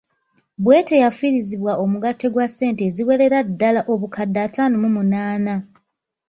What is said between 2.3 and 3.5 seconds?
gwa ssente eziwerera